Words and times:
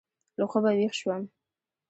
له 0.37 0.45
خوبه 0.51 0.71
وېښ 0.77 0.93
شوم. 0.99 1.23